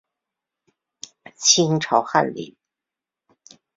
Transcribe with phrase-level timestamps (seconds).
[1.35, 2.55] 清朝翰林。